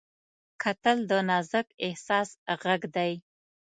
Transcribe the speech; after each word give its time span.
کتل 0.61 0.97
د 1.09 1.11
نازک 1.29 1.67
احساس 1.85 2.29
غږ 2.63 2.81
دی 2.95 3.13